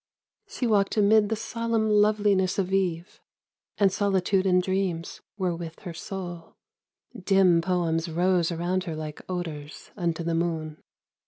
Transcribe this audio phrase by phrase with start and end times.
[0.47, 3.21] She walked amid the solemn loveliness of eve:
[3.79, 6.55] O Cho San 33 And solitude and dreams were with her soul;
[7.15, 10.81] Dim poems rose around her like odours Unto the moon.